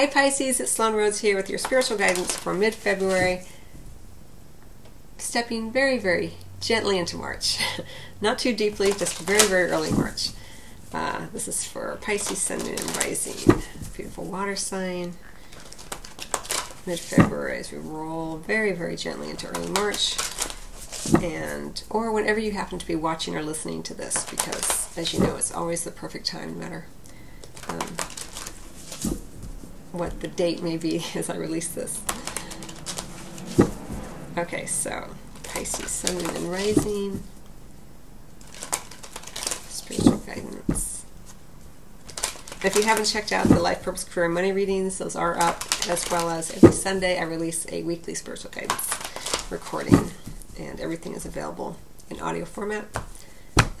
Hi 0.00 0.06
Pisces, 0.06 0.60
it's 0.60 0.72
Sloan 0.72 0.94
Rhodes 0.94 1.20
here 1.20 1.36
with 1.36 1.50
your 1.50 1.58
spiritual 1.58 1.98
guidance 1.98 2.34
for 2.34 2.54
mid 2.54 2.74
February. 2.74 3.42
Stepping 5.18 5.70
very, 5.70 5.98
very 5.98 6.36
gently 6.58 6.96
into 6.96 7.18
March. 7.18 7.58
Not 8.22 8.38
too 8.38 8.54
deeply, 8.54 8.92
just 8.92 9.18
very, 9.18 9.46
very 9.46 9.70
early 9.70 9.92
March. 9.92 10.30
Uh, 10.90 11.26
this 11.34 11.48
is 11.48 11.66
for 11.66 11.98
Pisces, 12.00 12.38
Sun, 12.38 12.60
Moon, 12.60 12.78
and 12.78 12.96
Rising. 12.96 13.62
Beautiful 13.94 14.24
water 14.24 14.56
sign. 14.56 15.16
Mid 16.86 16.98
February 16.98 17.58
as 17.58 17.70
we 17.70 17.76
roll 17.76 18.38
very, 18.38 18.72
very 18.72 18.96
gently 18.96 19.28
into 19.28 19.48
early 19.48 19.68
March. 19.68 20.16
And, 21.22 21.82
or 21.90 22.10
whenever 22.10 22.40
you 22.40 22.52
happen 22.52 22.78
to 22.78 22.86
be 22.86 22.96
watching 22.96 23.36
or 23.36 23.42
listening 23.42 23.82
to 23.82 23.92
this, 23.92 24.24
because 24.30 24.96
as 24.96 25.12
you 25.12 25.20
know, 25.20 25.36
it's 25.36 25.52
always 25.52 25.84
the 25.84 25.90
perfect 25.90 26.24
time, 26.24 26.54
no 26.54 26.58
matter 26.58 26.86
um, 27.68 27.96
what 29.92 30.20
the 30.20 30.28
date 30.28 30.62
may 30.62 30.76
be 30.76 31.04
as 31.14 31.30
I 31.30 31.36
release 31.36 31.68
this. 31.68 32.02
Okay, 34.38 34.66
so 34.66 35.08
Pisces, 35.42 35.90
Sun, 35.90 36.14
Moon, 36.14 36.36
and 36.36 36.50
Rising. 36.50 37.22
Spiritual 39.68 40.18
guidance. 40.18 41.04
If 42.62 42.76
you 42.76 42.82
haven't 42.82 43.06
checked 43.06 43.32
out 43.32 43.48
the 43.48 43.58
Life 43.58 43.82
Purpose 43.82 44.04
Career 44.04 44.26
and 44.26 44.34
Money 44.34 44.52
readings, 44.52 44.98
those 44.98 45.16
are 45.16 45.38
up, 45.40 45.64
as 45.88 46.08
well 46.10 46.30
as 46.30 46.54
every 46.54 46.72
Sunday 46.72 47.18
I 47.18 47.24
release 47.24 47.66
a 47.72 47.82
weekly 47.82 48.14
spiritual 48.14 48.50
guidance 48.50 49.50
recording, 49.50 50.10
and 50.58 50.78
everything 50.78 51.14
is 51.14 51.24
available 51.24 51.76
in 52.08 52.20
audio 52.20 52.44
format, 52.44 52.86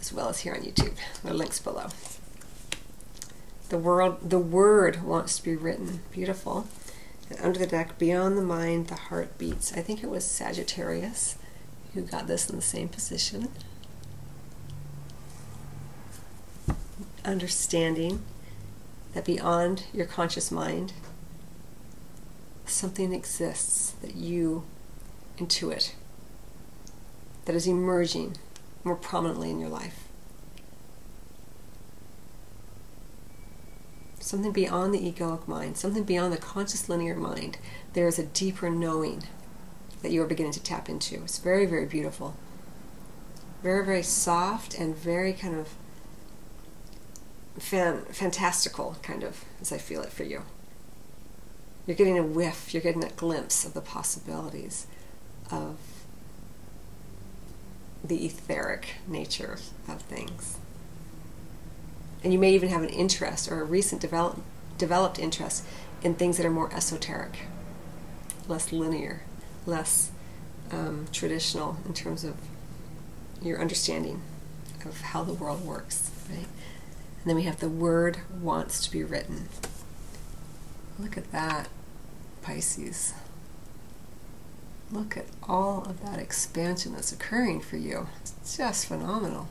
as 0.00 0.12
well 0.12 0.28
as 0.28 0.40
here 0.40 0.54
on 0.54 0.62
YouTube. 0.62 0.96
The 1.22 1.34
links 1.34 1.60
below. 1.60 1.86
The 3.70 3.78
world, 3.78 4.28
the 4.28 4.38
word 4.38 5.02
wants 5.04 5.36
to 5.36 5.44
be 5.44 5.56
written. 5.56 6.00
Beautiful. 6.10 6.66
And 7.30 7.38
under 7.40 7.58
the 7.60 7.66
deck, 7.66 7.98
beyond 7.98 8.36
the 8.36 8.42
mind, 8.42 8.88
the 8.88 8.96
heart 8.96 9.38
beats. 9.38 9.72
I 9.72 9.80
think 9.80 10.02
it 10.02 10.10
was 10.10 10.24
Sagittarius 10.24 11.36
who 11.94 12.02
got 12.02 12.26
this 12.26 12.50
in 12.50 12.56
the 12.56 12.62
same 12.62 12.88
position. 12.88 13.48
Understanding 17.24 18.22
that 19.14 19.24
beyond 19.24 19.84
your 19.92 20.06
conscious 20.06 20.50
mind, 20.50 20.92
something 22.66 23.12
exists 23.12 23.92
that 24.02 24.16
you 24.16 24.64
intuit, 25.38 25.92
that 27.44 27.54
is 27.54 27.68
emerging 27.68 28.36
more 28.82 28.96
prominently 28.96 29.50
in 29.50 29.60
your 29.60 29.68
life. 29.68 30.09
Something 34.30 34.52
beyond 34.52 34.94
the 34.94 35.12
egoic 35.12 35.48
mind, 35.48 35.76
something 35.76 36.04
beyond 36.04 36.32
the 36.32 36.38
conscious 36.38 36.88
linear 36.88 37.16
mind. 37.16 37.58
There 37.94 38.06
is 38.06 38.16
a 38.16 38.24
deeper 38.24 38.70
knowing 38.70 39.24
that 40.02 40.12
you 40.12 40.22
are 40.22 40.26
beginning 40.26 40.52
to 40.52 40.62
tap 40.62 40.88
into. 40.88 41.16
It's 41.16 41.38
very, 41.38 41.66
very 41.66 41.84
beautiful. 41.84 42.36
Very, 43.62 43.84
very 43.84 44.04
soft 44.04 44.78
and 44.78 44.96
very 44.96 45.32
kind 45.32 45.56
of 45.56 45.70
fan, 47.58 48.02
fantastical, 48.12 48.96
kind 49.02 49.24
of, 49.24 49.44
as 49.60 49.72
I 49.72 49.78
feel 49.78 50.00
it 50.02 50.12
for 50.12 50.22
you. 50.22 50.42
You're 51.84 51.96
getting 51.96 52.18
a 52.18 52.22
whiff, 52.22 52.72
you're 52.72 52.84
getting 52.84 53.02
a 53.02 53.10
glimpse 53.10 53.64
of 53.64 53.74
the 53.74 53.80
possibilities 53.80 54.86
of 55.50 55.76
the 58.04 58.24
etheric 58.24 58.94
nature 59.08 59.58
of 59.88 60.02
things 60.02 60.56
and 62.22 62.32
you 62.32 62.38
may 62.38 62.52
even 62.52 62.68
have 62.68 62.82
an 62.82 62.88
interest 62.88 63.50
or 63.50 63.60
a 63.60 63.64
recent 63.64 64.00
develop, 64.00 64.38
developed 64.78 65.18
interest 65.18 65.64
in 66.02 66.14
things 66.14 66.36
that 66.36 66.46
are 66.46 66.50
more 66.50 66.72
esoteric, 66.72 67.40
less 68.48 68.72
linear, 68.72 69.22
less 69.66 70.10
um, 70.70 71.06
traditional 71.12 71.78
in 71.86 71.94
terms 71.94 72.24
of 72.24 72.36
your 73.42 73.60
understanding 73.60 74.22
of 74.84 75.00
how 75.00 75.22
the 75.22 75.32
world 75.32 75.64
works, 75.64 76.10
right? 76.28 76.38
And 76.38 77.26
then 77.26 77.36
we 77.36 77.42
have 77.42 77.60
the 77.60 77.68
word 77.68 78.18
wants 78.40 78.82
to 78.84 78.90
be 78.90 79.04
written. 79.04 79.48
Look 80.98 81.16
at 81.16 81.30
that, 81.32 81.68
Pisces. 82.42 83.14
Look 84.90 85.16
at 85.16 85.26
all 85.42 85.82
of 85.84 86.04
that 86.04 86.18
expansion 86.18 86.92
that's 86.94 87.12
occurring 87.12 87.60
for 87.60 87.76
you. 87.76 88.08
It's 88.20 88.56
just 88.56 88.86
phenomenal 88.86 89.48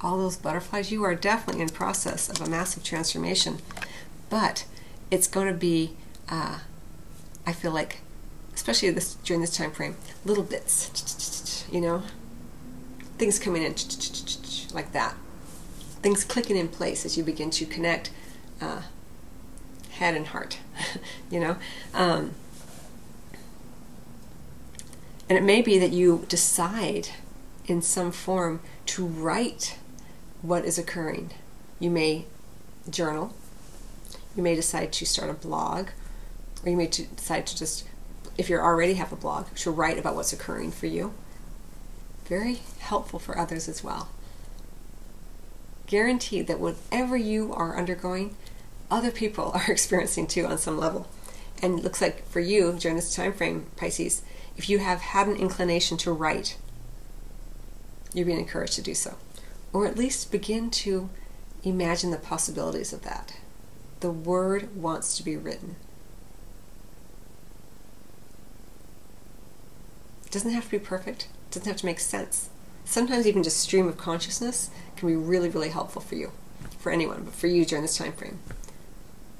all 0.00 0.18
those 0.18 0.36
butterflies, 0.36 0.92
you 0.92 1.02
are 1.04 1.14
definitely 1.14 1.62
in 1.62 1.68
process 1.68 2.28
of 2.28 2.40
a 2.40 2.50
massive 2.50 2.84
transformation. 2.84 3.58
But 4.30 4.64
it's 5.10 5.26
going 5.26 5.46
to 5.48 5.54
be, 5.54 5.96
uh, 6.28 6.60
I 7.46 7.52
feel 7.52 7.72
like, 7.72 8.00
especially 8.54 8.90
this 8.90 9.14
during 9.14 9.40
this 9.40 9.56
time 9.56 9.70
frame, 9.70 9.96
little 10.24 10.44
bits, 10.44 11.64
you 11.70 11.80
know, 11.80 12.02
things 13.18 13.38
coming 13.38 13.62
in 13.62 13.74
like 14.72 14.92
that, 14.92 15.14
things 16.02 16.24
clicking 16.24 16.56
in 16.56 16.68
place 16.68 17.04
as 17.04 17.16
you 17.16 17.24
begin 17.24 17.50
to 17.50 17.66
connect 17.66 18.10
uh, 18.60 18.82
head 19.90 20.14
and 20.14 20.28
heart, 20.28 20.58
you 21.30 21.40
know. 21.40 21.56
Um, 21.94 22.34
and 25.28 25.36
it 25.36 25.42
may 25.42 25.60
be 25.60 25.78
that 25.78 25.92
you 25.92 26.24
decide 26.28 27.08
in 27.66 27.82
some 27.82 28.12
form 28.12 28.60
to 28.86 29.04
write 29.04 29.78
what 30.42 30.64
is 30.64 30.78
occurring. 30.78 31.30
You 31.80 31.90
may 31.90 32.26
journal, 32.88 33.34
you 34.36 34.42
may 34.42 34.54
decide 34.54 34.92
to 34.92 35.06
start 35.06 35.30
a 35.30 35.34
blog, 35.34 35.88
or 36.64 36.70
you 36.70 36.76
may 36.76 36.86
decide 36.86 37.46
to 37.46 37.56
just, 37.56 37.84
if 38.36 38.48
you 38.48 38.56
already 38.56 38.94
have 38.94 39.12
a 39.12 39.16
blog, 39.16 39.54
to 39.56 39.70
write 39.70 39.98
about 39.98 40.14
what's 40.14 40.32
occurring 40.32 40.70
for 40.70 40.86
you. 40.86 41.12
Very 42.26 42.60
helpful 42.78 43.18
for 43.18 43.38
others 43.38 43.68
as 43.68 43.82
well. 43.82 44.08
Guaranteed 45.86 46.46
that 46.46 46.60
whatever 46.60 47.16
you 47.16 47.52
are 47.54 47.76
undergoing, 47.76 48.36
other 48.90 49.10
people 49.10 49.50
are 49.54 49.70
experiencing 49.72 50.26
too 50.26 50.46
on 50.46 50.58
some 50.58 50.78
level. 50.78 51.08
And 51.60 51.78
it 51.78 51.82
looks 51.82 52.00
like 52.00 52.26
for 52.28 52.40
you 52.40 52.76
during 52.78 52.96
this 52.96 53.14
time 53.14 53.32
frame, 53.32 53.66
Pisces, 53.76 54.22
if 54.56 54.68
you 54.68 54.78
have 54.78 55.00
had 55.00 55.26
an 55.26 55.36
inclination 55.36 55.96
to 55.98 56.12
write, 56.12 56.56
you're 58.14 58.26
being 58.26 58.38
encouraged 58.38 58.74
to 58.74 58.82
do 58.82 58.94
so 58.94 59.16
or 59.72 59.86
at 59.86 59.98
least 59.98 60.32
begin 60.32 60.70
to 60.70 61.10
imagine 61.62 62.10
the 62.10 62.16
possibilities 62.16 62.92
of 62.92 63.02
that. 63.02 63.36
The 64.00 64.10
word 64.10 64.76
wants 64.76 65.16
to 65.16 65.24
be 65.24 65.36
written. 65.36 65.76
It 70.24 70.32
doesn't 70.32 70.50
have 70.50 70.64
to 70.66 70.70
be 70.70 70.78
perfect, 70.78 71.28
it 71.50 71.54
doesn't 71.54 71.68
have 71.68 71.78
to 71.78 71.86
make 71.86 72.00
sense. 72.00 72.50
Sometimes 72.84 73.26
even 73.26 73.42
just 73.42 73.58
stream 73.58 73.86
of 73.86 73.98
consciousness 73.98 74.70
can 74.96 75.08
be 75.08 75.16
really, 75.16 75.48
really 75.48 75.68
helpful 75.70 76.00
for 76.00 76.14
you, 76.14 76.32
for 76.78 76.92
anyone, 76.92 77.24
but 77.24 77.34
for 77.34 77.46
you 77.46 77.64
during 77.64 77.82
this 77.82 77.96
time 77.96 78.12
frame. 78.12 78.38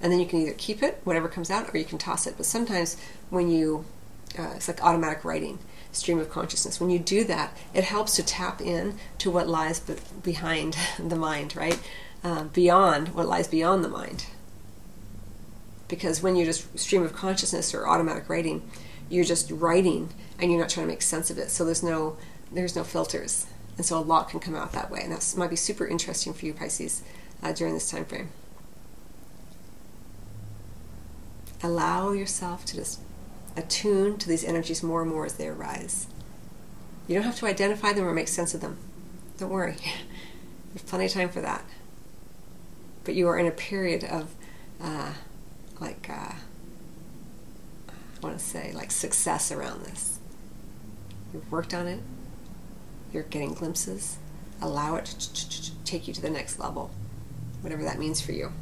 And 0.01 0.13
then 0.13 0.21
you 0.21 0.27
can 0.27 0.41
either 0.41 0.55
keep 0.57 0.83
it, 0.83 1.01
whatever 1.05 1.29
comes 1.29 1.51
out, 1.51 1.75
or 1.75 1.79
you 1.79 1.85
can 1.85 1.99
toss 1.99 2.27
it. 2.27 2.35
But 2.37 2.47
sometimes 2.47 2.97
when 3.31 3.51
you, 3.51 3.85
uh, 4.39 4.53
it's 4.57 4.69
like 4.69 4.83
automatic 4.83 5.25
writing 5.25 5.59
stream 5.93 6.19
of 6.19 6.31
consciousness. 6.31 6.81
When 6.81 6.91
you 6.91 6.99
do 6.99 7.25
that, 7.25 7.57
it 7.75 7.85
helps 7.85 8.17
to 8.17 8.23
tap 8.23 8.61
in 8.61 8.97
to 9.19 9.31
what 9.31 9.49
lies 9.49 9.81
be- 9.81 9.95
behind 10.23 10.77
the 10.99 11.17
mind, 11.17 11.57
right? 11.57 11.79
Uh, 12.23 12.45
beyond 12.45 13.09
what 13.11 13.27
lies 13.27 13.49
beyond 13.49 13.85
the 13.85 13.89
mind. 13.89 14.27
Because 15.87 16.23
when 16.23 16.37
you 16.37 16.45
just 16.45 16.79
stream 16.79 17.03
of 17.03 17.15
consciousness 17.15 17.75
or 17.75 17.89
automatic 17.89 18.29
writing, 18.29 18.69
you're 19.09 19.25
just 19.25 19.51
writing 19.51 20.11
and 20.39 20.51
you're 20.51 20.61
not 20.61 20.69
trying 20.69 20.87
to 20.87 20.93
make 20.93 21.03
sense 21.03 21.31
of 21.31 21.39
it. 21.39 21.51
So 21.51 21.65
there's 21.65 21.83
no 21.83 22.17
there's 22.51 22.77
no 22.77 22.85
filters, 22.85 23.47
and 23.77 23.85
so 23.85 23.99
a 23.99 24.01
lot 24.01 24.31
can 24.31 24.41
come 24.41 24.55
out 24.55 24.73
that 24.73 24.91
way, 24.91 25.01
and 25.03 25.13
that 25.13 25.35
might 25.37 25.51
be 25.51 25.57
super 25.57 25.87
interesting 25.87 26.33
for 26.33 26.47
you, 26.47 26.55
Pisces, 26.55 27.03
uh, 27.43 27.53
during 27.53 27.75
this 27.75 27.91
time 27.91 28.07
frame. 28.07 28.31
Allow 31.63 32.13
yourself 32.13 32.65
to 32.67 32.77
just 32.77 33.01
attune 33.59 34.17
to 34.19 34.29
these 34.29 34.45
energies 34.45 34.83
more 34.83 35.03
and 35.03 35.11
more 35.11 35.27
as 35.27 35.35
they 35.35 35.49
arise. 35.49 36.07
You 37.07 37.15
don't 37.15 37.25
have 37.25 37.39
to 37.39 37.47
identify 37.47 37.93
them 37.93 38.07
or 38.07 38.13
make 38.13 38.29
sense 38.29 38.55
of 38.55 38.61
them. 38.61 38.79
Don't 39.39 39.51
worry. 39.51 39.77
There's 40.75 40.83
plenty 40.83 41.07
of 41.07 41.13
time 41.13 41.29
for 41.29 41.41
that. 41.41 41.65
But 43.05 43.15
you 43.15 43.29
are 43.29 43.39
in 43.39 43.47
a 43.47 43.51
period 43.51 44.05
of, 44.05 44.35
uh, 44.83 45.13
like, 45.81 46.09
uh, 46.11 46.33
I 47.89 48.21
want 48.21 48.39
to 48.39 48.45
say, 48.45 48.73
like 48.73 48.91
success 48.91 49.51
around 49.51 49.85
this. 49.85 50.19
You've 51.33 51.51
worked 51.51 51.75
on 51.75 51.87
it, 51.87 52.01
you're 53.13 53.23
getting 53.23 53.55
glimpses. 53.55 54.19
Allow 54.61 54.97
it 54.97 55.05
to 55.07 55.85
take 55.85 56.09
you 56.09 56.15
to 56.15 56.21
the 56.21 56.31
next 56.31 56.59
level, 56.59 56.91
whatever 57.61 57.85
that 57.85 57.99
means 57.99 58.21
for 58.21 58.33
you. 58.33 58.53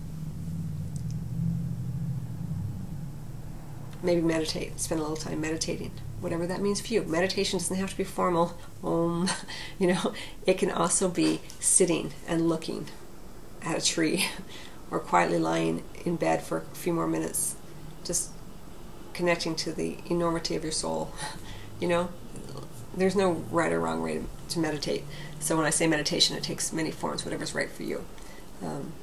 Maybe 4.06 4.22
meditate, 4.22 4.78
spend 4.80 5.00
a 5.00 5.02
little 5.02 5.16
time 5.16 5.40
meditating, 5.40 5.90
whatever 6.20 6.46
that 6.46 6.60
means 6.60 6.80
for 6.80 6.92
you. 6.92 7.02
Meditation 7.02 7.58
doesn't 7.58 7.76
have 7.76 7.90
to 7.90 7.96
be 7.96 8.04
formal. 8.04 8.56
Um, 8.82 9.28
you 9.78 9.88
know, 9.88 10.14
it 10.46 10.58
can 10.58 10.70
also 10.70 11.08
be 11.08 11.40
sitting 11.60 12.12
and 12.26 12.48
looking 12.48 12.86
at 13.62 13.76
a 13.76 13.84
tree 13.84 14.26
or 14.90 15.00
quietly 15.00 15.38
lying 15.38 15.82
in 16.04 16.16
bed 16.16 16.42
for 16.42 16.58
a 16.58 16.76
few 16.76 16.92
more 16.92 17.06
minutes 17.06 17.56
just 18.04 18.30
connecting 19.12 19.56
to 19.56 19.72
the 19.72 19.98
enormity 20.08 20.54
of 20.56 20.62
your 20.62 20.72
soul. 20.72 21.12
You 21.78 21.88
know, 21.88 22.08
there's 22.96 23.14
no 23.14 23.32
right 23.50 23.70
or 23.70 23.78
wrong 23.78 24.02
way 24.02 24.22
to 24.48 24.58
meditate. 24.58 25.04
So 25.40 25.58
when 25.58 25.66
I 25.66 25.70
say 25.70 25.86
meditation, 25.86 26.34
it 26.34 26.42
takes 26.42 26.72
many 26.72 26.90
forms, 26.90 27.22
whatever's 27.22 27.54
right 27.54 27.70
for 27.70 27.82
you. 27.82 28.06
Um, 28.62 28.94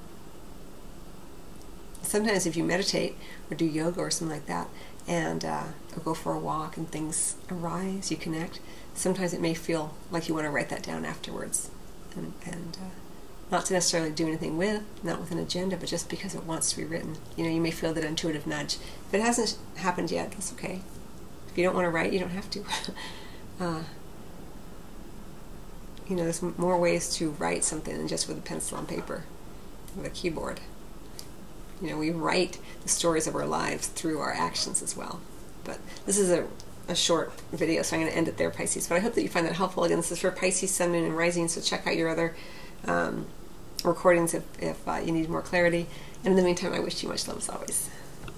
sometimes 2.14 2.46
if 2.46 2.56
you 2.56 2.64
meditate 2.64 3.16
or 3.50 3.56
do 3.56 3.66
yoga 3.66 4.00
or 4.00 4.12
something 4.12 4.38
like 4.38 4.46
that, 4.46 4.68
and 5.08 5.44
uh, 5.44 5.64
or 5.96 6.04
go 6.04 6.14
for 6.14 6.34
a 6.34 6.40
walk 6.40 6.78
and 6.78 6.88
things 6.92 7.36
arise, 7.50 8.12
you 8.12 8.18
connect. 8.18 8.60
Sometimes 8.94 9.34
it 9.34 9.42
may 9.42 9.56
feel 9.56 9.96
like 10.12 10.30
you 10.30 10.36
want 10.36 10.46
to 10.46 10.52
write 10.52 10.70
that 10.70 10.84
down 10.84 11.06
afterwards, 11.06 11.72
and, 12.16 12.34
and 12.46 12.78
uh, 12.80 12.94
not 13.50 13.66
to 13.66 13.74
necessarily 13.74 14.12
do 14.12 14.28
anything 14.28 14.60
with, 14.60 14.84
not 15.02 15.20
with 15.20 15.32
an 15.32 15.40
agenda, 15.40 15.76
but 15.76 15.90
just 15.90 16.08
because 16.08 16.36
it 16.36 16.44
wants 16.44 16.70
to 16.70 16.78
be 16.78 16.84
written. 16.84 17.18
You 17.36 17.46
know, 17.46 17.50
you 17.50 17.60
may 17.60 17.72
feel 17.72 17.96
that 17.96 18.04
intuitive 18.04 18.46
nudge. 18.46 18.76
If 19.08 19.14
it 19.16 19.22
hasn't 19.22 19.58
happened 19.78 20.12
yet, 20.12 20.34
that's 20.34 20.54
okay. 20.54 20.82
If 21.48 21.58
you 21.58 21.64
don't 21.64 21.74
want 21.74 21.86
to 21.86 21.90
write, 21.90 22.14
you 22.14 22.20
don't 22.20 22.30
have 22.30 22.50
to. 22.52 22.64
uh, 23.60 23.84
you 26.08 26.16
know, 26.16 26.24
there's 26.26 26.44
more 26.44 26.80
ways 26.80 27.16
to 27.16 27.32
write 27.32 27.64
something 27.64 27.98
than 27.98 28.08
just 28.08 28.28
with 28.28 28.38
a 28.38 28.42
pencil 28.42 28.78
on 28.78 28.86
paper, 28.86 29.24
with 29.98 30.06
a 30.06 30.12
keyboard. 30.12 30.60
You 31.84 31.90
know, 31.90 31.98
we 31.98 32.12
write 32.12 32.58
the 32.82 32.88
stories 32.88 33.28
of 33.28 33.36
our 33.36 33.46
lives 33.46 33.88
through 33.88 34.20
our 34.20 34.32
actions 34.32 34.82
as 34.82 34.96
well. 34.96 35.20
But 35.66 35.80
this 36.06 36.18
is 36.18 36.30
a, 36.30 36.48
a 36.88 36.96
short 36.96 37.34
video, 37.52 37.82
so 37.82 37.98
I'm 37.98 38.02
going 38.02 38.12
to 38.12 38.18
end 38.18 38.30
it 38.30 38.38
there, 38.38 38.50
Pisces. 38.50 38.88
But 38.88 38.96
I 38.96 39.00
hope 39.00 39.16
that 39.16 39.22
you 39.22 39.28
find 39.28 39.46
that 39.46 39.54
helpful. 39.54 39.84
Again, 39.84 39.98
this 39.98 40.12
is 40.12 40.20
for 40.20 40.32
Pisces, 40.32 40.74
Sun, 40.74 40.92
Moon, 40.94 41.04
and 41.04 41.18
Rising, 41.18 41.50
so 41.50 41.60
check 41.60 41.86
out 41.86 41.98
your 41.98 42.08
other 42.08 42.36
um, 42.88 43.28
recordings 43.84 44.34
if, 44.34 44.44
if 44.62 44.88
uh, 44.88 45.02
you 45.04 45.12
need 45.12 45.30
more 45.30 45.42
clarity. 45.42 45.88
And 46.24 46.32
in 46.32 46.36
the 46.38 46.42
meantime, 46.42 46.74
I 46.74 46.80
wish 46.80 47.04
you 47.04 47.10
much 47.10 47.28
love 47.28 47.40
as 47.40 47.50
always. 47.50 47.90